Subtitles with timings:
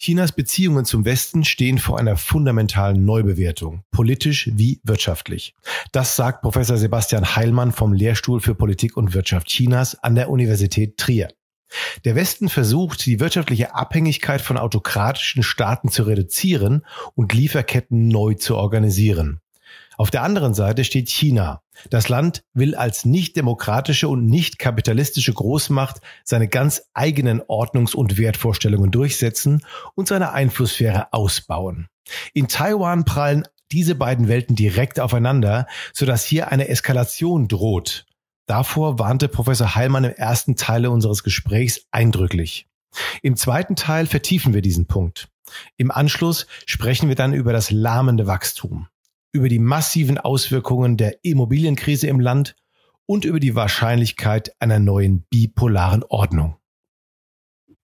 [0.00, 5.54] Chinas Beziehungen zum Westen stehen vor einer fundamentalen Neubewertung, politisch wie wirtschaftlich.
[5.90, 10.98] Das sagt Professor Sebastian Heilmann vom Lehrstuhl für Politik und Wirtschaft Chinas an der Universität
[10.98, 11.28] Trier.
[12.04, 18.56] Der Westen versucht, die wirtschaftliche Abhängigkeit von autokratischen Staaten zu reduzieren und Lieferketten neu zu
[18.56, 19.40] organisieren.
[19.98, 21.60] Auf der anderen Seite steht China.
[21.90, 28.16] Das Land will als nicht demokratische und nicht kapitalistische Großmacht seine ganz eigenen Ordnungs- und
[28.16, 29.66] Wertvorstellungen durchsetzen
[29.96, 31.88] und seine Einflusssphäre ausbauen.
[32.32, 33.42] In Taiwan prallen
[33.72, 38.06] diese beiden Welten direkt aufeinander, sodass hier eine Eskalation droht.
[38.46, 42.68] Davor warnte Professor Heilmann im ersten Teil unseres Gesprächs eindrücklich.
[43.20, 45.28] Im zweiten Teil vertiefen wir diesen Punkt.
[45.76, 48.86] Im Anschluss sprechen wir dann über das lahmende Wachstum
[49.32, 52.56] über die massiven Auswirkungen der Immobilienkrise im Land
[53.06, 56.56] und über die Wahrscheinlichkeit einer neuen bipolaren Ordnung.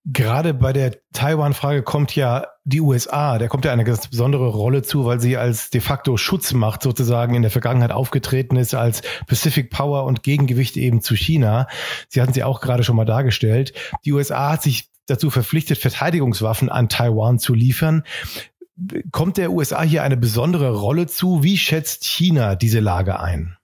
[0.07, 4.83] Gerade bei der Taiwan-Frage kommt ja die USA, der kommt ja eine ganz besondere Rolle
[4.83, 9.71] zu, weil sie als de facto Schutzmacht sozusagen in der Vergangenheit aufgetreten ist, als Pacific
[9.71, 11.69] Power und Gegengewicht eben zu China.
[12.09, 13.73] Sie hatten sie auch gerade schon mal dargestellt.
[14.05, 18.05] Die USA hat sich dazu verpflichtet, Verteidigungswaffen an Taiwan zu liefern.
[19.13, 21.43] Kommt der USA hier eine besondere Rolle zu?
[21.43, 23.57] Wie schätzt China diese Lage ein?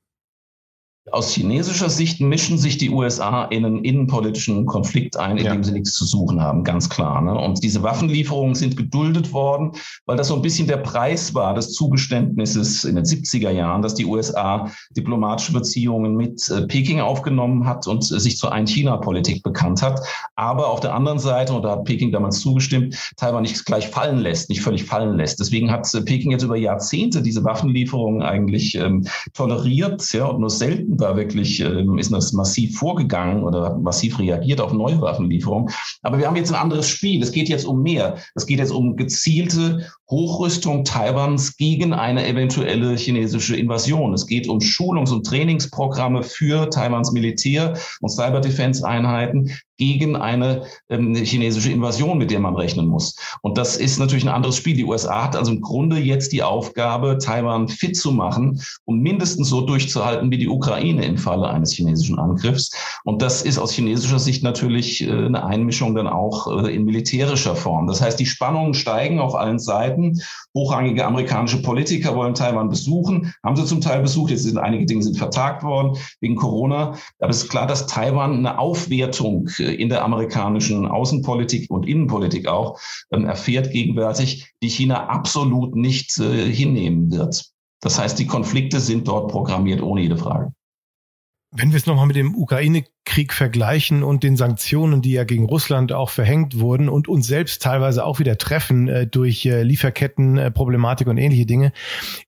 [1.13, 5.53] Aus chinesischer Sicht mischen sich die USA in einen innenpolitischen Konflikt ein, in ja.
[5.53, 7.21] dem sie nichts zu suchen haben, ganz klar.
[7.21, 7.35] Ne?
[7.35, 9.73] Und diese Waffenlieferungen sind geduldet worden,
[10.07, 13.95] weil das so ein bisschen der Preis war des Zugeständnisses in den 70er Jahren, dass
[13.95, 19.83] die USA diplomatische Beziehungen mit äh, Peking aufgenommen hat und äh, sich zur Ein-China-Politik bekannt
[19.83, 20.01] hat.
[20.37, 24.19] Aber auf der anderen Seite, und da hat Peking damals zugestimmt, Taiwan nicht gleich fallen
[24.19, 25.41] lässt, nicht völlig fallen lässt.
[25.41, 30.51] Deswegen hat äh, Peking jetzt über Jahrzehnte diese Waffenlieferungen eigentlich ähm, toleriert ja, und nur
[30.51, 35.73] selten da wirklich ähm, ist das massiv vorgegangen oder massiv reagiert auf neue Waffenlieferungen.
[36.03, 37.23] Aber wir haben jetzt ein anderes Spiel.
[37.23, 38.17] Es geht jetzt um mehr.
[38.35, 44.13] Es geht jetzt um gezielte Hochrüstung Taiwans gegen eine eventuelle chinesische Invasion.
[44.13, 49.51] Es geht um Schulungs- und Trainingsprogramme für Taiwans Militär und Cyber-Defense-Einheiten
[49.81, 53.17] gegen eine ähm, chinesische Invasion, mit der man rechnen muss.
[53.41, 54.77] Und das ist natürlich ein anderes Spiel.
[54.77, 59.49] Die USA hat also im Grunde jetzt die Aufgabe, Taiwan fit zu machen, um mindestens
[59.49, 62.71] so durchzuhalten wie die Ukraine im Falle eines chinesischen Angriffs.
[63.05, 67.57] Und das ist aus chinesischer Sicht natürlich äh, eine Einmischung dann auch äh, in militärischer
[67.57, 67.87] Form.
[67.87, 70.21] Das heißt, die Spannungen steigen auf allen Seiten.
[70.55, 74.31] Hochrangige amerikanische Politiker wollen Taiwan besuchen, haben sie zum Teil besucht.
[74.31, 76.97] Jetzt sind einige Dinge sind vertagt worden wegen Corona.
[77.19, 82.49] Aber es ist klar, dass Taiwan eine Aufwertung äh, in der amerikanischen Außenpolitik und Innenpolitik
[82.49, 82.79] auch
[83.13, 87.51] ähm, erfährt gegenwärtig, die China absolut nicht äh, hinnehmen wird.
[87.81, 90.53] Das heißt, die Konflikte sind dort programmiert, ohne jede Frage.
[91.53, 95.93] Wenn wir es nochmal mit dem Ukraine-Krieg vergleichen und den Sanktionen, die ja gegen Russland
[95.93, 101.11] auch verhängt wurden und uns selbst teilweise auch wieder treffen äh, durch äh, Lieferkettenproblematik äh,
[101.11, 101.73] und ähnliche Dinge,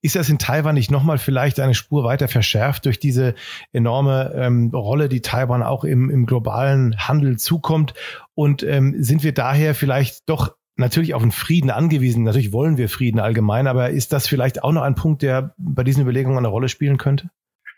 [0.01, 3.33] ist das in Taiwan nicht nochmal vielleicht eine Spur weiter verschärft durch diese
[3.71, 7.93] enorme ähm, Rolle, die Taiwan auch im, im globalen Handel zukommt?
[8.35, 12.23] Und ähm, sind wir daher vielleicht doch natürlich auf den Frieden angewiesen?
[12.23, 15.85] Natürlich wollen wir Frieden allgemein, aber ist das vielleicht auch noch ein Punkt, der bei
[15.85, 17.29] diesen Überlegungen eine Rolle spielen könnte?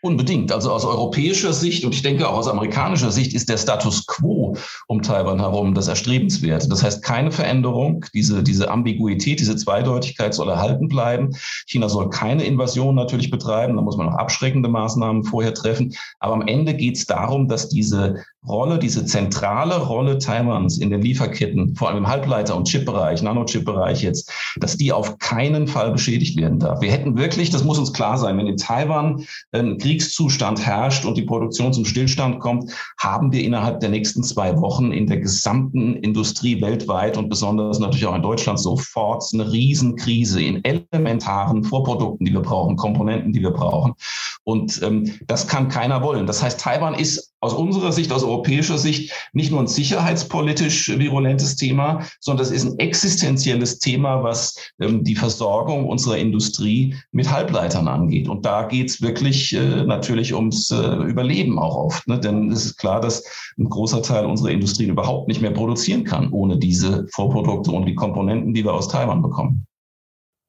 [0.05, 0.51] Unbedingt.
[0.51, 4.55] Also aus europäischer Sicht und ich denke auch aus amerikanischer Sicht ist der Status quo
[4.85, 6.69] um Taiwan herum das Erstrebenswerte.
[6.69, 8.05] Das heißt keine Veränderung.
[8.13, 11.31] Diese, diese Ambiguität, diese Zweideutigkeit soll erhalten bleiben.
[11.65, 13.77] China soll keine Invasion natürlich betreiben.
[13.77, 15.95] Da muss man noch abschreckende Maßnahmen vorher treffen.
[16.19, 21.01] Aber am Ende geht es darum, dass diese Rolle, diese zentrale Rolle Taiwans in den
[21.01, 26.37] Lieferketten, vor allem im Halbleiter- und Chipbereich, Nanochip-Bereich jetzt, dass die auf keinen Fall beschädigt
[26.37, 26.81] werden darf.
[26.81, 31.15] Wir hätten wirklich, das muss uns klar sein, wenn in Taiwan ein Kriegszustand herrscht und
[31.15, 32.69] die Produktion zum Stillstand kommt,
[32.99, 38.05] haben wir innerhalb der nächsten zwei Wochen in der gesamten Industrie weltweit und besonders natürlich
[38.05, 43.51] auch in Deutschland sofort eine Riesenkrise in elementaren Vorprodukten, die wir brauchen, Komponenten, die wir
[43.51, 43.93] brauchen.
[44.43, 46.27] Und ähm, das kann keiner wollen.
[46.27, 51.55] Das heißt, Taiwan ist aus unserer Sicht, aus europäischer Sicht nicht nur ein sicherheitspolitisch virulentes
[51.55, 57.87] Thema, sondern das ist ein existenzielles Thema, was ähm, die Versorgung unserer Industrie mit Halbleitern
[57.87, 58.27] angeht.
[58.27, 62.07] Und da geht es wirklich äh, natürlich ums äh, Überleben auch oft.
[62.07, 62.19] Ne?
[62.19, 63.23] Denn es ist klar, dass
[63.57, 67.95] ein großer Teil unserer Industrien überhaupt nicht mehr produzieren kann ohne diese Vorprodukte und die
[67.95, 69.65] Komponenten, die wir aus Taiwan bekommen.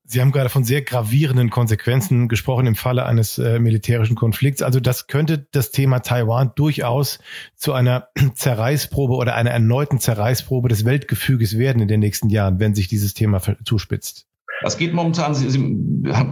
[0.08, 4.62] Sie haben gerade von sehr gravierenden Konsequenzen gesprochen im Falle eines äh, militärischen Konflikts.
[4.62, 7.18] Also das könnte das Thema Taiwan durchaus
[7.56, 12.76] zu einer Zerreißprobe oder einer erneuten Zerreißprobe des Weltgefüges werden in den nächsten Jahren, wenn
[12.76, 14.28] sich dieses Thema zuspitzt.
[14.62, 15.76] Das geht momentan, Sie, Sie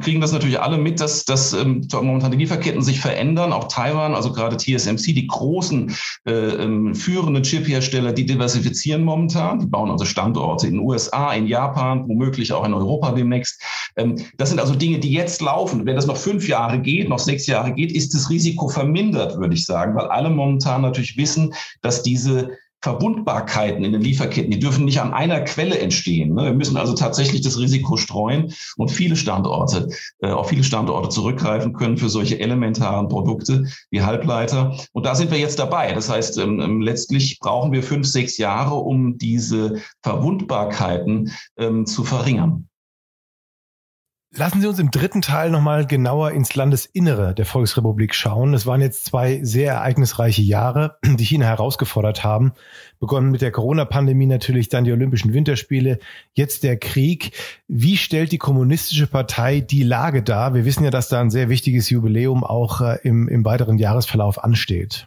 [0.01, 3.53] kriegen das natürlich alle mit, dass, dass ähm, momentan die Lieferketten sich verändern.
[3.53, 5.95] Auch Taiwan, also gerade TSMC, die großen
[6.27, 9.59] äh, ähm, führenden Chiphersteller, die diversifizieren momentan.
[9.59, 13.61] Die bauen also Standorte in den USA, in Japan, womöglich auch in Europa demnächst.
[13.97, 15.85] Ähm, das sind also Dinge, die jetzt laufen.
[15.85, 19.55] Wenn das noch fünf Jahre geht, noch sechs Jahre geht, ist das Risiko vermindert, würde
[19.55, 22.51] ich sagen, weil alle momentan natürlich wissen, dass diese
[22.85, 26.35] Verwundbarkeiten in den Lieferketten, die dürfen nicht an einer Quelle entstehen.
[26.35, 26.45] Ne?
[26.45, 29.89] Wir müssen also tatsächlich das Risiko streuen und viele Standorte,
[30.21, 34.77] äh, auf viele Standorte zurückgreifen können für solche elementaren Produkte wie Halbleiter.
[34.93, 35.93] Und da sind wir jetzt dabei.
[35.93, 42.05] Das heißt, ähm, ähm, letztlich brauchen wir fünf, sechs Jahre, um diese Verwundbarkeiten ähm, zu
[42.05, 42.69] verringern.
[44.37, 48.53] Lassen Sie uns im dritten Teil nochmal genauer ins Landesinnere der Volksrepublik schauen.
[48.53, 52.53] Es waren jetzt zwei sehr ereignisreiche Jahre, die China herausgefordert haben.
[52.99, 56.01] Begonnen mit der Corona-Pandemie natürlich, dann die Olympischen Winterspiele,
[56.33, 57.31] jetzt der Krieg.
[57.69, 60.53] Wie stellt die Kommunistische Partei die Lage dar?
[60.53, 64.43] Wir wissen ja, dass da ein sehr wichtiges Jubiläum auch äh, im, im weiteren Jahresverlauf
[64.43, 65.07] ansteht.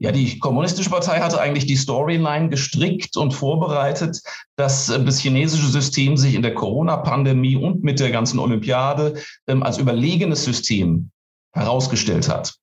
[0.00, 4.20] Ja, die Kommunistische Partei hatte eigentlich die Storyline gestrickt und vorbereitet,
[4.54, 9.14] dass äh, das chinesische System sich in der Corona-Pandemie und mit der ganzen Olympiade
[9.48, 11.10] ähm, als überlegenes System
[11.52, 12.54] herausgestellt hat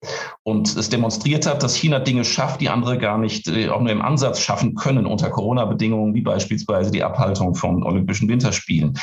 [0.43, 3.91] und es demonstriert hat, dass China Dinge schafft, die andere gar nicht äh, auch nur
[3.91, 8.97] im Ansatz schaffen können unter Corona-Bedingungen, wie beispielsweise die Abhaltung von Olympischen Winterspielen.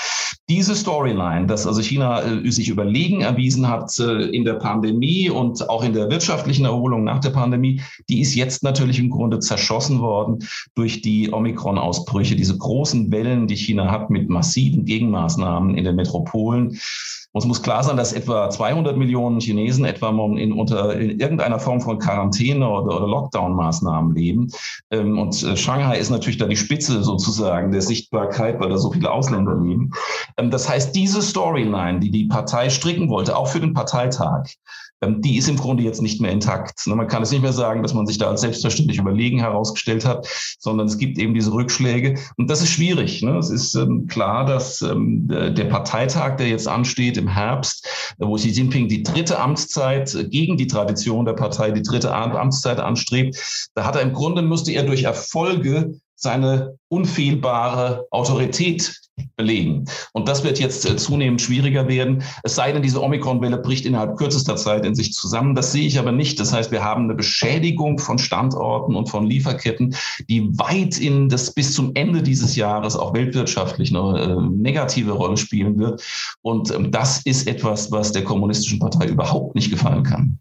[0.49, 5.69] Diese Storyline, dass also China äh, sich überlegen erwiesen hat äh, in der Pandemie und
[5.69, 9.99] auch in der wirtschaftlichen Erholung nach der Pandemie, die ist jetzt natürlich im Grunde zerschossen
[10.01, 10.47] worden
[10.77, 16.79] durch die Omikron-Ausbrüche, diese großen Wellen, die China hat mit massiven Gegenmaßnahmen in den Metropolen.
[17.35, 21.81] Uns muss klar sein, dass etwa 200 Millionen Chinesen etwa in, unter in irgendeiner Form
[21.81, 24.51] von Quarantäne oder, oder Lockdown-Maßnahmen leben.
[24.91, 28.93] Ähm, und äh, Shanghai ist natürlich da die Spitze sozusagen der Sichtbarkeit, weil da so
[28.93, 29.93] viele Ausländer leben.
[30.37, 34.49] Ähm, das heißt, diese Storyline, die die Partei stricken wollte, auch für den Parteitag,
[35.07, 36.87] die ist im Grunde jetzt nicht mehr intakt.
[36.87, 40.05] Ne, man kann es nicht mehr sagen, dass man sich da als selbstverständlich überlegen herausgestellt
[40.05, 40.27] hat,
[40.59, 42.19] sondern es gibt eben diese Rückschläge.
[42.37, 43.23] Und das ist schwierig.
[43.23, 43.37] Ne?
[43.39, 47.87] Es ist ähm, klar, dass ähm, der Parteitag, der jetzt ansteht im Herbst,
[48.19, 53.37] wo Xi Jinping die dritte Amtszeit gegen die Tradition der Partei, die dritte Amtszeit anstrebt,
[53.75, 58.95] da hat er im Grunde, müsste er durch Erfolge seine unfehlbare Autorität
[59.37, 59.85] belegen.
[60.13, 62.23] Und das wird jetzt äh, zunehmend schwieriger werden.
[62.45, 65.55] Es sei denn, diese Omikron-Welle bricht innerhalb kürzester Zeit in sich zusammen.
[65.55, 66.39] Das sehe ich aber nicht.
[66.41, 69.95] Das heißt, wir haben eine Beschädigung von Standorten und von Lieferketten,
[70.29, 75.37] die weit in das bis zum Ende dieses Jahres auch weltwirtschaftlich eine äh, negative Rolle
[75.37, 76.03] spielen wird.
[76.43, 80.39] Und ähm, das ist etwas, was der kommunistischen Partei überhaupt nicht gefallen kann.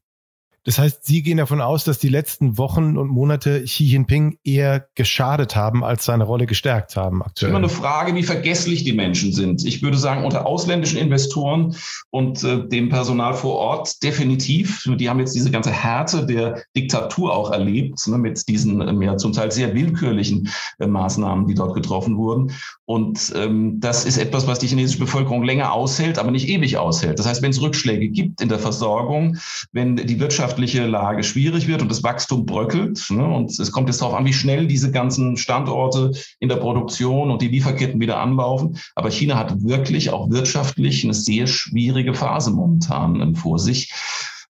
[0.64, 4.88] Das heißt, Sie gehen davon aus, dass die letzten Wochen und Monate Xi Jinping eher
[4.94, 7.50] geschadet haben, als seine Rolle gestärkt haben aktuell.
[7.50, 9.66] Immer eine Frage, wie vergesslich die Menschen sind.
[9.66, 11.76] Ich würde sagen, unter ausländischen Investoren
[12.12, 14.88] und äh, dem Personal vor Ort definitiv.
[14.88, 19.18] Die haben jetzt diese ganze Härte der Diktatur auch erlebt, ne, mit diesen äh, ja,
[19.18, 20.50] zum Teil sehr willkürlichen
[20.80, 22.52] äh, Maßnahmen, die dort getroffen wurden.
[22.86, 27.18] Und ähm, das ist etwas, was die chinesische Bevölkerung länger aushält, aber nicht ewig aushält.
[27.18, 29.38] Das heißt, wenn es Rückschläge gibt in der Versorgung,
[29.72, 30.20] wenn die
[30.52, 34.26] wirtschaftliche Lage schwierig wird und das Wachstum bröckelt, ne, und es kommt jetzt darauf an,
[34.26, 38.78] wie schnell diese ganzen Standorte in der Produktion und die Lieferketten wieder anlaufen.
[38.96, 43.94] Aber China hat wirklich auch wirtschaftlich eine sehr schwierige Phase momentan vor sich.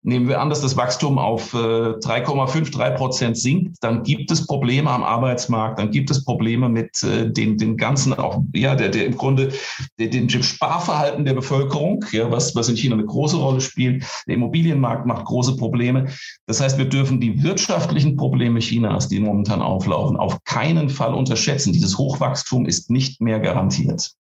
[0.04, 4.48] Nehmen wir an, dass das Wachstum auf 3,5, äh, 3 Prozent sinkt, dann gibt es
[4.48, 8.90] Probleme am Arbeitsmarkt, dann gibt es Probleme mit äh, den, den ganzen, auch, ja, der,
[8.90, 9.52] der im Grunde,
[10.00, 14.04] der, dem Sparverhalten der Bevölkerung, ja, was, was in China eine große Rolle spielt.
[14.28, 16.08] Der Immobilienmarkt macht große Probleme.
[16.48, 21.74] Das heißt, wir dürfen die wirtschaftlichen Probleme Chinas, die momentan auflaufen, auf keinen Fall unterschätzen.
[21.74, 24.16] Dieses Hochwachstum ist nicht mehr garantiert.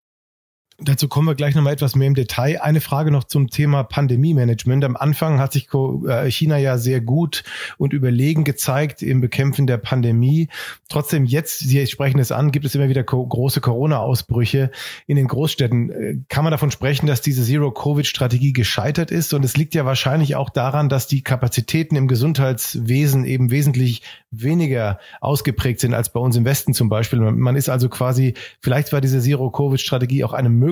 [0.84, 2.60] Dazu kommen wir gleich nochmal etwas mehr im Detail.
[2.60, 4.84] Eine Frage noch zum Thema Pandemie-Management.
[4.84, 5.68] Am Anfang hat sich
[6.08, 7.44] äh, China ja sehr gut
[7.78, 10.48] und überlegen gezeigt im Bekämpfen der Pandemie.
[10.90, 14.72] Trotzdem jetzt, Sie sprechen es an, gibt es immer wieder große Corona-Ausbrüche
[15.06, 15.92] in den Großstädten.
[15.92, 19.36] Äh, kann man davon sprechen, dass diese Zero-Covid-Strategie gescheitert ist?
[19.36, 25.00] Und es liegt ja wahrscheinlich auch daran, dass die Kapazitäten im Gesundheitswesen eben wesentlich weniger
[25.20, 27.20] ausgeprägt sind als bei uns im Westen zum Beispiel.
[27.20, 30.71] Man ist also quasi, vielleicht war diese Zero-Covid-Strategie auch eine Möglichkeit,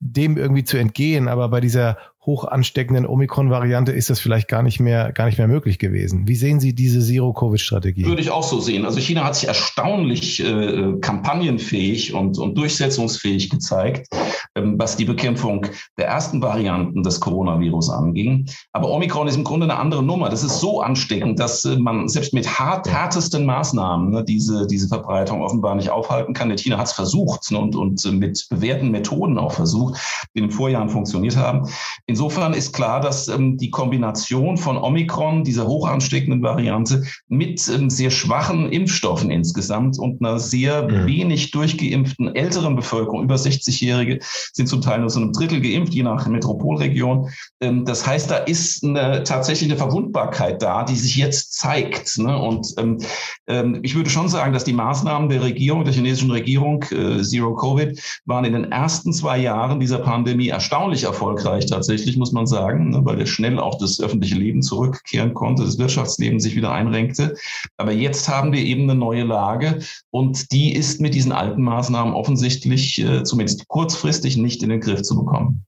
[0.00, 4.80] dem irgendwie zu entgehen, aber bei dieser hoch ansteckenden Omikron-Variante ist das vielleicht gar nicht
[4.80, 6.28] mehr, gar nicht mehr möglich gewesen.
[6.28, 8.04] Wie sehen Sie diese Zero-Covid-Strategie?
[8.04, 8.84] Würde ich auch so sehen.
[8.84, 14.08] Also China hat sich erstaunlich äh, kampagnenfähig und, und durchsetzungsfähig gezeigt,
[14.54, 15.64] ähm, was die Bekämpfung
[15.96, 18.46] der ersten Varianten des Coronavirus anging.
[18.72, 20.28] Aber Omikron ist im Grunde eine andere Nummer.
[20.28, 24.88] Das ist so ansteckend, dass äh, man selbst mit hart, härtesten Maßnahmen ne, diese, diese
[24.88, 26.50] Verbreitung offenbar nicht aufhalten kann.
[26.50, 29.98] Der China hat es versucht ne, und, und mit bewährten Methoden auch versucht,
[30.34, 31.66] die in den Vorjahren funktioniert haben.
[32.04, 37.68] In Insofern ist klar, dass ähm, die Kombination von Omikron, dieser hoch ansteckenden Variante, mit
[37.68, 41.06] ähm, sehr schwachen Impfstoffen insgesamt und einer sehr mhm.
[41.06, 44.18] wenig durchgeimpften älteren Bevölkerung, über 60-Jährige
[44.52, 47.30] sind zum Teil nur so ein Drittel geimpft, je nach Metropolregion.
[47.60, 52.18] Ähm, das heißt, da ist eine, tatsächlich eine Verwundbarkeit da, die sich jetzt zeigt.
[52.18, 52.36] Ne?
[52.36, 52.98] Und ähm,
[53.46, 57.54] ähm, ich würde schon sagen, dass die Maßnahmen der Regierung, der chinesischen Regierung, äh, Zero
[57.54, 62.46] Covid, waren in den ersten zwei Jahren dieser Pandemie erstaunlich erfolgreich tatsächlich offensichtlich, muss man
[62.46, 66.72] sagen, ne, weil er schnell auch das öffentliche Leben zurückkehren konnte, das Wirtschaftsleben sich wieder
[66.72, 67.36] einrenkte.
[67.76, 72.14] Aber jetzt haben wir eben eine neue Lage und die ist mit diesen alten Maßnahmen
[72.14, 75.64] offensichtlich, äh, zumindest kurzfristig, nicht in den Griff zu bekommen.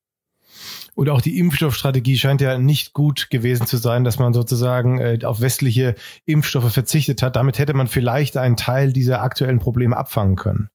[0.94, 5.18] Und auch die Impfstoffstrategie scheint ja nicht gut gewesen zu sein, dass man sozusagen äh,
[5.24, 5.94] auf westliche
[6.26, 7.36] Impfstoffe verzichtet hat.
[7.36, 10.68] Damit hätte man vielleicht einen Teil dieser aktuellen Probleme abfangen können.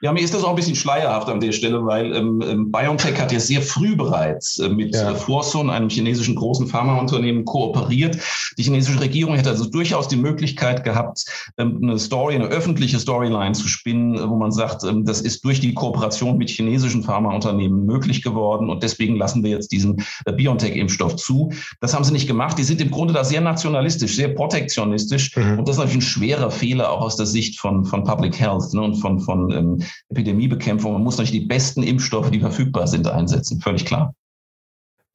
[0.00, 3.18] Ja, mir ist das auch ein bisschen schleierhaft an der Stelle, weil ähm, ähm BioNTech
[3.20, 5.12] hat ja sehr früh bereits äh, mit ja.
[5.12, 8.18] Äh, Fosun, einem chinesischen großen Pharmaunternehmen, kooperiert.
[8.58, 11.24] Die chinesische Regierung hätte also durchaus die Möglichkeit gehabt,
[11.58, 15.60] ähm, eine Story, eine öffentliche Storyline zu spinnen, wo man sagt, ähm, das ist durch
[15.60, 21.16] die Kooperation mit chinesischen Pharmaunternehmen möglich geworden und deswegen lassen wir jetzt diesen äh, BioNTech-Impfstoff
[21.16, 21.52] zu.
[21.80, 22.58] Das haben sie nicht gemacht.
[22.58, 25.58] Die sind im Grunde da sehr nationalistisch, sehr protektionistisch mhm.
[25.58, 28.72] und das ist natürlich ein schwerer Fehler auch aus der Sicht von, von Public Health
[28.74, 30.92] ne, und von, von ähm, Epidemiebekämpfung.
[30.92, 33.60] Man muss natürlich die besten Impfstoffe, die verfügbar sind, einsetzen.
[33.60, 34.14] Völlig klar.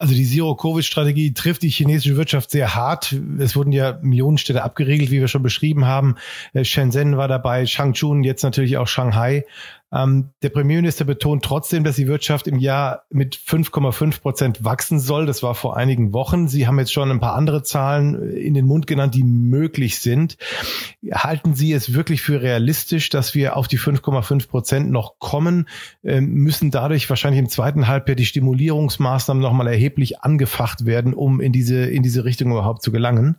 [0.01, 3.15] Also die Zero-Covid-Strategie trifft die chinesische Wirtschaft sehr hart.
[3.37, 6.15] Es wurden ja Millionenstädte abgeriegelt, wie wir schon beschrieben haben.
[6.53, 9.45] Äh, Shenzhen war dabei, Changchun, jetzt natürlich auch Shanghai.
[9.93, 15.25] Ähm, der Premierminister betont trotzdem, dass die Wirtschaft im Jahr mit 5,5 Prozent wachsen soll.
[15.25, 16.47] Das war vor einigen Wochen.
[16.47, 20.37] Sie haben jetzt schon ein paar andere Zahlen in den Mund genannt, die möglich sind.
[21.11, 25.67] Halten Sie es wirklich für realistisch, dass wir auf die 5,5 Prozent noch kommen?
[26.03, 31.51] Ähm, müssen dadurch wahrscheinlich im zweiten Halbjahr die Stimulierungsmaßnahmen nochmal erheblich angefacht werden, um in
[31.51, 33.35] diese, in diese Richtung überhaupt zu gelangen?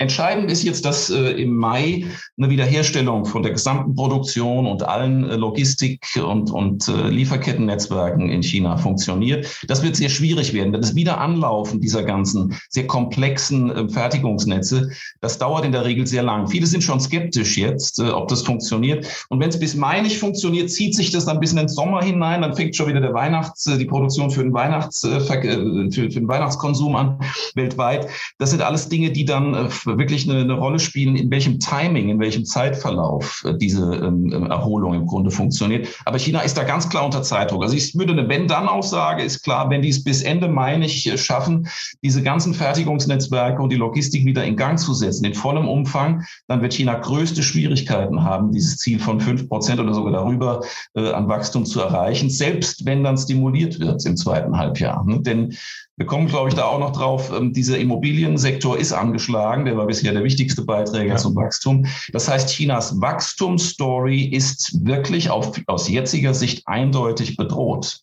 [0.00, 2.06] Entscheidend ist jetzt, dass äh, im Mai
[2.38, 8.42] eine Wiederherstellung von der gesamten Produktion und allen äh, Logistik- und, und äh, Lieferkettennetzwerken in
[8.42, 9.62] China funktioniert.
[9.68, 10.72] Das wird sehr schwierig werden.
[10.72, 14.90] Das Wiederanlaufen dieser ganzen sehr komplexen äh, Fertigungsnetze,
[15.20, 16.48] das dauert in der Regel sehr lang.
[16.48, 19.26] Viele sind schon skeptisch jetzt, äh, ob das funktioniert.
[19.28, 22.02] Und wenn es bis Mai nicht funktioniert, zieht sich das dann bis in den Sommer
[22.02, 22.40] hinein.
[22.40, 26.26] Dann fängt schon wieder der Weihnachts, äh, die Produktion für den, Weihnachts, für, für den
[26.26, 27.20] Weihnachtskonsum an
[27.54, 28.08] weltweit.
[28.38, 29.68] Das sind alles Dinge, die dann
[29.98, 34.46] wirklich eine, eine Rolle spielen, in welchem Timing, in welchem Zeitverlauf äh, diese ähm, ähm,
[34.46, 35.88] Erholung im Grunde funktioniert.
[36.04, 37.62] Aber China ist da ganz klar unter Zeitdruck.
[37.62, 41.18] Also ich würde eine Wenn-Dann-Aussage ist klar, wenn die es bis Ende Mai nicht äh,
[41.18, 41.68] schaffen,
[42.02, 46.62] diese ganzen Fertigungsnetzwerke und die Logistik wieder in Gang zu setzen, in vollem Umfang, dann
[46.62, 50.60] wird China größte Schwierigkeiten haben, dieses Ziel von fünf Prozent oder sogar darüber
[50.94, 55.04] äh, an Wachstum zu erreichen, selbst wenn dann stimuliert wird im zweiten Halbjahr.
[55.04, 55.20] Ne?
[55.20, 55.56] Denn
[56.00, 57.30] wir kommen, glaube ich, da auch noch drauf.
[57.30, 59.66] Ähm, dieser Immobiliensektor ist angeschlagen.
[59.70, 61.16] Der war bisher der wichtigste Beiträger ja.
[61.16, 61.86] zum Wachstum.
[62.12, 68.00] Das heißt, Chinas Wachstumsstory ist wirklich auf, aus jetziger Sicht eindeutig bedroht.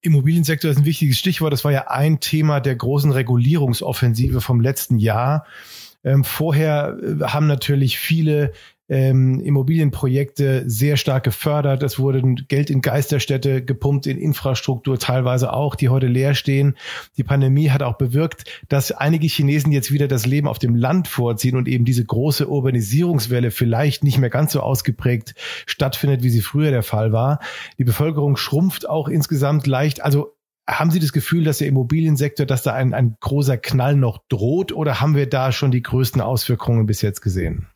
[0.00, 1.52] Immobiliensektor ist ein wichtiges Stichwort.
[1.52, 5.46] Das war ja ein Thema der großen Regulierungsoffensive vom letzten Jahr.
[6.02, 8.52] Ähm, vorher äh, haben natürlich viele
[8.92, 11.82] ähm, Immobilienprojekte sehr stark gefördert.
[11.82, 16.76] Es wurde Geld in Geisterstädte gepumpt, in Infrastruktur teilweise auch, die heute leer stehen.
[17.16, 21.08] Die Pandemie hat auch bewirkt, dass einige Chinesen jetzt wieder das Leben auf dem Land
[21.08, 26.42] vorziehen und eben diese große Urbanisierungswelle vielleicht nicht mehr ganz so ausgeprägt stattfindet, wie sie
[26.42, 27.40] früher der Fall war.
[27.78, 30.04] Die Bevölkerung schrumpft auch insgesamt leicht.
[30.04, 30.36] Also
[30.68, 34.70] haben Sie das Gefühl, dass der Immobiliensektor, dass da ein, ein großer Knall noch droht
[34.70, 37.68] oder haben wir da schon die größten Auswirkungen bis jetzt gesehen?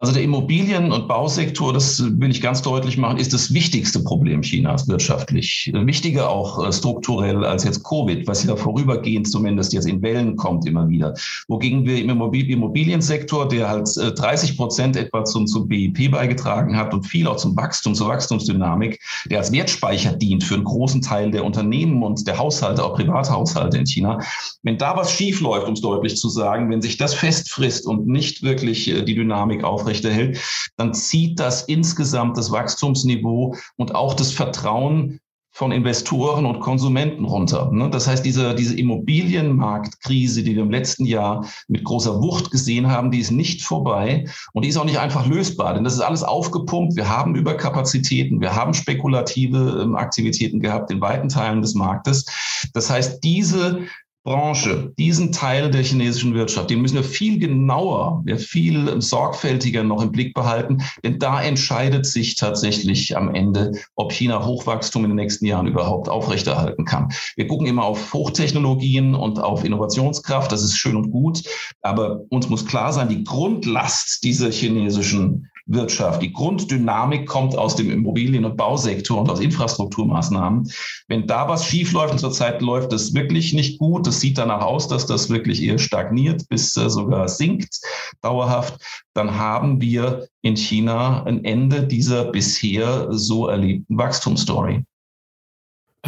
[0.00, 4.42] Also der Immobilien- und Bausektor, das will ich ganz deutlich machen, ist das wichtigste Problem
[4.42, 5.72] Chinas wirtschaftlich.
[5.74, 10.68] Wichtiger auch äh, strukturell als jetzt Covid, was ja vorübergehend zumindest jetzt in Wellen kommt
[10.68, 11.14] immer wieder.
[11.48, 16.94] Wogegen wir im Immobiliensektor, der halt 30 äh, Prozent etwa zum, zum BIP beigetragen hat
[16.94, 21.32] und viel auch zum Wachstum, zur Wachstumsdynamik, der als Wertspeicher dient für einen großen Teil
[21.32, 24.20] der Unternehmen und der Haushalte, auch Privathaushalte in China.
[24.62, 28.06] Wenn da was schief läuft, um es deutlich zu sagen, wenn sich das festfrisst und
[28.06, 30.38] nicht wirklich äh, die Dynamik aufrechterhält, aufrechterhält,
[30.76, 37.72] dann zieht das insgesamt das Wachstumsniveau und auch das Vertrauen von Investoren und Konsumenten runter.
[37.72, 37.90] Ne?
[37.90, 43.10] Das heißt, diese, diese Immobilienmarktkrise, die wir im letzten Jahr mit großer Wucht gesehen haben,
[43.10, 46.22] die ist nicht vorbei und die ist auch nicht einfach lösbar, denn das ist alles
[46.22, 46.94] aufgepumpt.
[46.94, 52.26] Wir haben Überkapazitäten, wir haben spekulative ähm, Aktivitäten gehabt in weiten Teilen des Marktes.
[52.72, 53.80] Das heißt, diese
[54.28, 60.12] Branche, diesen Teil der chinesischen Wirtschaft, den müssen wir viel genauer, viel sorgfältiger noch im
[60.12, 65.46] Blick behalten, denn da entscheidet sich tatsächlich am Ende, ob China Hochwachstum in den nächsten
[65.46, 67.10] Jahren überhaupt aufrechterhalten kann.
[67.36, 71.42] Wir gucken immer auf Hochtechnologien und auf Innovationskraft, das ist schön und gut,
[71.80, 76.22] aber uns muss klar sein, die Grundlast dieser chinesischen Wirtschaft.
[76.22, 80.70] Die Grunddynamik kommt aus dem Immobilien- und Bausektor und aus Infrastrukturmaßnahmen.
[81.08, 84.62] Wenn da was schief läuft und zurzeit läuft das wirklich nicht gut, das sieht danach
[84.62, 87.80] aus, dass das wirklich eher stagniert bis äh, sogar sinkt
[88.22, 88.80] dauerhaft,
[89.14, 94.84] dann haben wir in China ein Ende dieser bisher so erlebten Wachstumsstory.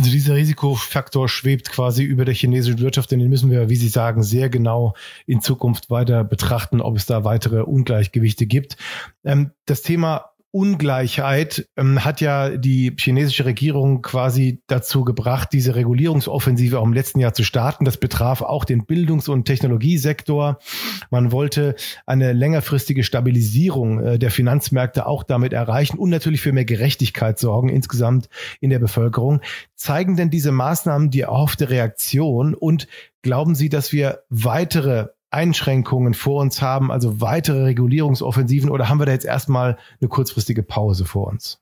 [0.01, 3.89] Also dieser Risikofaktor schwebt quasi über der chinesischen Wirtschaft, denn den müssen wir, wie Sie
[3.89, 4.95] sagen, sehr genau
[5.27, 8.79] in Zukunft weiter betrachten, ob es da weitere Ungleichgewichte gibt.
[9.25, 16.79] Ähm, das Thema Ungleichheit ähm, hat ja die chinesische Regierung quasi dazu gebracht, diese Regulierungsoffensive
[16.79, 17.85] auch im letzten Jahr zu starten.
[17.85, 20.59] Das betraf auch den Bildungs- und Technologiesektor.
[21.11, 26.65] Man wollte eine längerfristige Stabilisierung äh, der Finanzmärkte auch damit erreichen und natürlich für mehr
[26.65, 28.29] Gerechtigkeit sorgen insgesamt
[28.61, 29.41] in der Bevölkerung.
[29.77, 32.89] Zeigen denn diese Maßnahmen die erhoffte Reaktion und
[33.23, 39.07] glauben Sie, dass wir weitere Einschränkungen vor uns haben, also weitere Regulierungsoffensiven, oder haben wir
[39.07, 41.61] da jetzt erstmal eine kurzfristige Pause vor uns?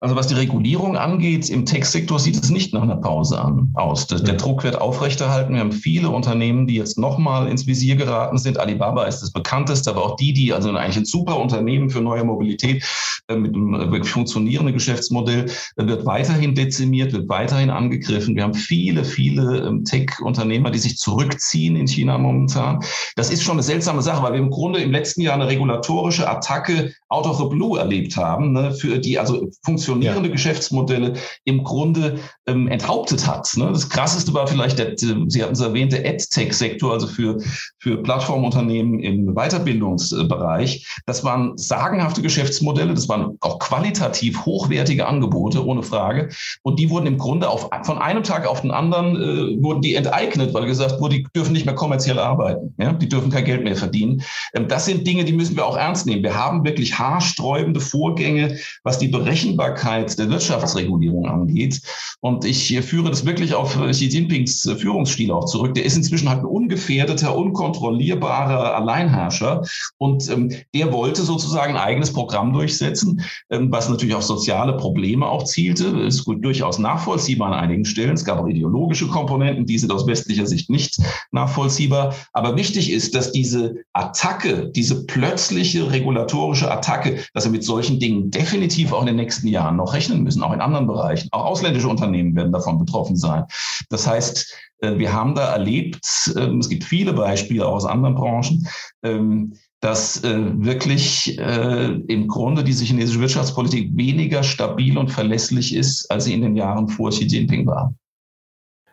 [0.00, 4.06] Also was die Regulierung angeht, im Tech-Sektor sieht es nicht nach einer Pause an, aus.
[4.06, 5.54] Der, der Druck wird aufrechterhalten.
[5.54, 8.58] Wir haben viele Unternehmen, die jetzt nochmal ins Visier geraten sind.
[8.58, 12.24] Alibaba ist das bekannteste, aber auch die, die also eigentlich ein super Unternehmen für neue
[12.24, 12.84] Mobilität
[13.28, 18.36] äh, mit einem äh, funktionierenden Geschäftsmodell äh, wird weiterhin dezimiert, wird weiterhin angegriffen.
[18.36, 22.80] Wir haben viele, viele ähm, Tech-Unternehmer, die sich zurückziehen in China momentan.
[23.16, 26.28] Das ist schon eine seltsame Sache, weil wir im Grunde im letzten Jahr eine regulatorische
[26.28, 29.48] Attacke out of the blue erlebt haben, ne, für die also
[29.86, 30.34] funktionierende ja.
[30.34, 31.14] Geschäftsmodelle
[31.44, 33.48] im Grunde ähm, enthauptet hat.
[33.56, 33.70] Ne?
[33.72, 37.38] Das krasseste war vielleicht der, Sie hatten es erwähnt, der AdTech-Sektor, also für,
[37.78, 40.86] für Plattformunternehmen im Weiterbildungsbereich.
[41.06, 46.30] Das waren sagenhafte Geschäftsmodelle, das waren auch qualitativ hochwertige Angebote, ohne Frage.
[46.62, 49.94] Und die wurden im Grunde auf, von einem Tag auf den anderen äh, wurden die
[49.94, 52.74] enteignet, weil gesagt wurde, die dürfen nicht mehr kommerziell arbeiten.
[52.78, 52.92] Ja?
[52.92, 54.22] Die dürfen kein Geld mehr verdienen.
[54.54, 56.22] Ähm, das sind Dinge, die müssen wir auch ernst nehmen.
[56.22, 61.80] Wir haben wirklich haarsträubende Vorgänge, was die Berechenbarkeit der Wirtschaftsregulierung angeht.
[62.20, 65.74] Und ich führe das wirklich auf Xi Jinpings Führungsstil auch zurück.
[65.74, 69.62] Der ist inzwischen halt ein ungefährdeter, unkontrollierbarer Alleinherrscher.
[69.98, 75.26] Und ähm, der wollte sozusagen ein eigenes Programm durchsetzen, ähm, was natürlich auf soziale Probleme
[75.26, 75.86] auch zielte.
[76.00, 78.14] Ist gut, durchaus nachvollziehbar an einigen Stellen.
[78.14, 80.98] Es gab auch ideologische Komponenten, die sind aus westlicher Sicht nicht
[81.32, 82.14] nachvollziehbar.
[82.32, 88.30] Aber wichtig ist, dass diese Attacke, diese plötzliche regulatorische Attacke, dass wir mit solchen Dingen
[88.30, 91.28] definitiv auch in den nächsten Jahren noch rechnen müssen, auch in anderen Bereichen.
[91.32, 93.44] Auch ausländische Unternehmen werden davon betroffen sein.
[93.90, 98.14] Das heißt, äh, wir haben da erlebt, ähm, es gibt viele Beispiele auch aus anderen
[98.14, 98.68] Branchen,
[99.02, 106.10] ähm, dass äh, wirklich äh, im Grunde diese chinesische Wirtschaftspolitik weniger stabil und verlässlich ist,
[106.10, 107.94] als sie in den Jahren vor Xi Jinping war.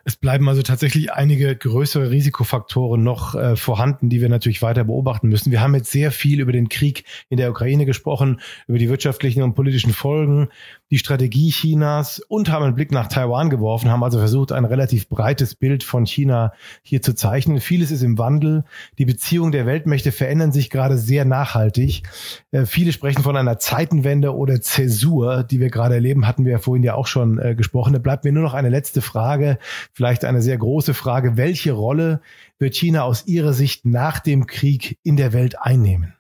[0.06, 5.30] Es bleiben also tatsächlich einige größere Risikofaktoren noch äh, vorhanden, die wir natürlich weiter beobachten
[5.30, 5.52] müssen.
[5.52, 9.44] Wir haben jetzt sehr viel über den Krieg in der Ukraine gesprochen, über die wirtschaftlichen
[9.44, 10.50] und politischen Folgen,
[10.94, 15.10] die Strategie Chinas und haben einen Blick nach Taiwan geworfen, haben also versucht, ein relativ
[15.10, 16.54] breites Bild von China
[16.84, 17.62] hier zu zeichnen.
[17.62, 18.64] Vieles ist im Wandel.
[19.00, 22.04] Die Beziehungen der Weltmächte verändern sich gerade sehr nachhaltig.
[22.52, 26.60] Äh, viele sprechen von einer Zeitenwende oder Zäsur, die wir gerade erleben, hatten wir ja
[26.60, 27.94] vorhin ja auch schon äh, gesprochen.
[27.94, 29.58] Da bleibt mir nur noch eine letzte Frage
[29.94, 31.38] vielleicht eine sehr große Frage.
[31.38, 32.22] Welche Rolle
[32.60, 36.14] wird China aus Ihrer Sicht nach dem Krieg in der Welt einnehmen?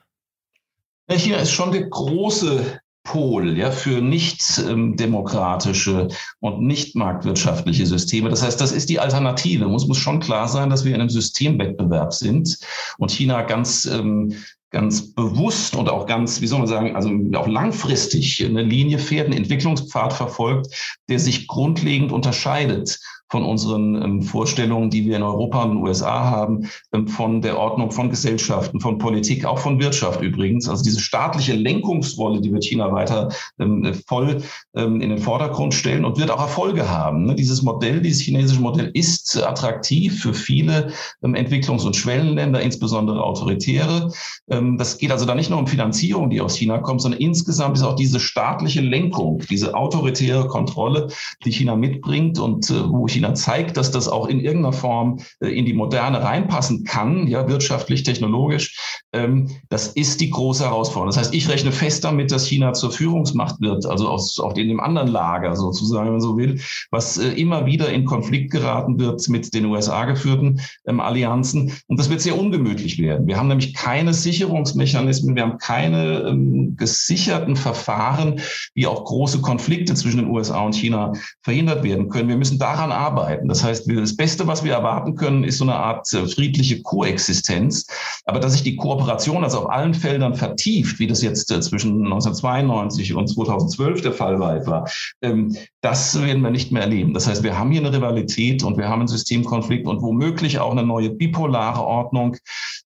[1.12, 6.07] China ist schon der große Pol ja, für nicht ähm, demokratische
[6.39, 8.29] und nicht marktwirtschaftliche Systeme.
[8.29, 9.67] Das heißt, das ist die Alternative.
[9.67, 12.57] Uns muss schon klar sein, dass wir in einem Systemwettbewerb sind
[12.97, 14.33] und China ganz ähm,
[14.73, 19.27] ganz bewusst und auch ganz, wie soll man sagen, also auch langfristig eine Linie fährt,
[19.27, 25.63] einen Entwicklungspfad verfolgt, der sich grundlegend unterscheidet von unseren ähm, Vorstellungen, die wir in Europa
[25.63, 29.79] und in den USA haben, ähm, von der Ordnung von Gesellschaften, von Politik, auch von
[29.79, 30.69] Wirtschaft übrigens.
[30.69, 34.43] Also diese staatliche Lenkungsrolle, die wird China weiter ähm, voll
[34.75, 37.25] ähm, in den Vordergrund stellen und wird auch Erfolge haben.
[37.25, 37.36] Ne?
[37.36, 40.91] Dieses Modell, dieses chinesische Modell ist attraktiv für viele
[41.23, 44.12] Entwicklungs- und Schwellenländer, insbesondere autoritäre.
[44.47, 47.83] Das geht also da nicht nur um Finanzierung, die aus China kommt, sondern insgesamt ist
[47.83, 51.07] auch diese staatliche Lenkung, diese autoritäre Kontrolle,
[51.45, 55.19] die China mitbringt und äh, wo China China zeigt, dass das auch in irgendeiner Form
[55.39, 58.76] äh, in die Moderne reinpassen kann, ja, wirtschaftlich, technologisch,
[59.13, 61.10] ähm, das ist die große Herausforderung.
[61.10, 64.80] Das heißt, ich rechne fest damit, dass China zur Führungsmacht wird, also aus, auf dem
[64.80, 66.60] anderen Lager sozusagen, wenn man so will,
[66.91, 71.71] was äh, immer wieder in Konflikt geraten wird mit den USA geführten ähm, Allianzen.
[71.88, 73.28] Und das wird sehr ungemütlich werden.
[73.28, 78.41] Wir haben nämlich keine Sicherungsmechanismen, wir haben keine ähm, gesicherten Verfahren,
[78.73, 82.30] wie auch große Konflikte zwischen den USA und China verhindert werden können.
[82.30, 83.47] Wir müssen daran arbeiten arbeiten.
[83.47, 87.85] Das heißt, das Beste, was wir erwarten können, ist so eine Art äh, friedliche Koexistenz.
[88.25, 92.03] Aber dass sich die Kooperation also auf allen Feldern vertieft, wie das jetzt äh, zwischen
[92.05, 94.87] 1992 und 2012 der Fall war,
[95.21, 97.13] ähm, das werden wir nicht mehr erleben.
[97.13, 100.71] Das heißt, wir haben hier eine Rivalität und wir haben einen Systemkonflikt und womöglich auch
[100.71, 102.37] eine neue bipolare Ordnung,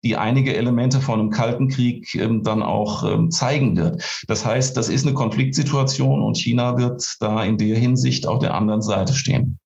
[0.03, 4.03] die einige Elemente von einem Kalten Krieg ähm, dann auch ähm, zeigen wird.
[4.27, 8.53] Das heißt, das ist eine Konfliktsituation und China wird da in der Hinsicht auf der
[8.53, 9.59] anderen Seite stehen.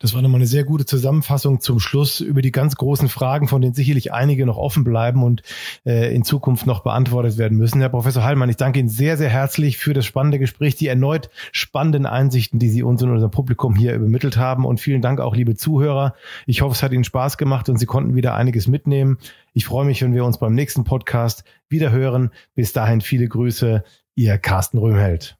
[0.00, 3.60] Das war nochmal eine sehr gute Zusammenfassung zum Schluss über die ganz großen Fragen, von
[3.60, 5.42] denen sicherlich einige noch offen bleiben und
[5.84, 7.82] äh, in Zukunft noch beantwortet werden müssen.
[7.82, 11.28] Herr Professor Heilmann, ich danke Ihnen sehr, sehr herzlich für das spannende Gespräch, die erneut
[11.52, 14.64] spannenden Einsichten, die Sie uns und unserem Publikum hier übermittelt haben.
[14.64, 16.14] Und vielen Dank auch, liebe Zuhörer.
[16.46, 19.18] Ich hoffe, es hat Ihnen Spaß gemacht und Sie konnten wieder einiges mitnehmen.
[19.52, 22.30] Ich freue mich, wenn wir uns beim nächsten Podcast wieder hören.
[22.54, 23.84] Bis dahin viele Grüße,
[24.14, 25.39] Ihr Carsten Röhmheld.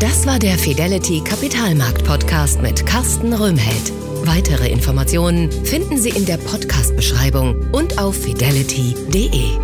[0.00, 3.92] Das war der Fidelity Kapitalmarkt Podcast mit Carsten Röhmheld.
[4.24, 9.58] Weitere Informationen finden Sie in der Podcast-Beschreibung und auf fidelity.de.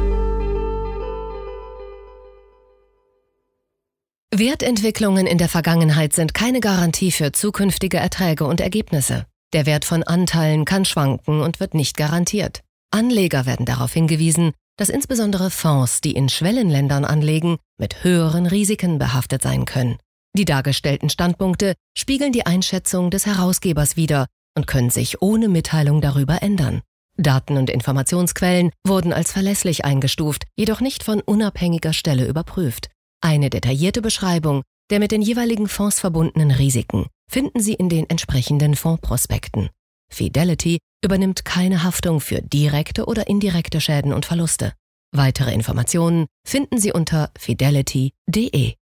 [4.35, 9.27] Wertentwicklungen in der Vergangenheit sind keine Garantie für zukünftige Erträge und Ergebnisse.
[9.53, 12.63] Der Wert von Anteilen kann schwanken und wird nicht garantiert.
[12.91, 19.41] Anleger werden darauf hingewiesen, dass insbesondere Fonds, die in Schwellenländern anlegen, mit höheren Risiken behaftet
[19.41, 19.97] sein können.
[20.37, 26.43] Die dargestellten Standpunkte spiegeln die Einschätzung des Herausgebers wider und können sich ohne Mitteilung darüber
[26.43, 26.83] ändern.
[27.17, 32.91] Daten und Informationsquellen wurden als verlässlich eingestuft, jedoch nicht von unabhängiger Stelle überprüft.
[33.21, 38.77] Eine detaillierte Beschreibung der mit den jeweiligen Fonds verbundenen Risiken finden Sie in den entsprechenden
[38.77, 39.71] Fondsprospekten.
[40.13, 44.73] Fidelity übernimmt keine Haftung für direkte oder indirekte Schäden und Verluste.
[45.13, 48.75] Weitere Informationen finden Sie unter fidelity.de.